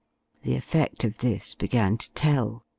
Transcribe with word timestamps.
The 0.41 0.55
effect 0.55 1.03
of 1.03 1.19
this 1.19 1.53
began 1.53 1.95
to 1.99 2.11
tell. 2.13 2.65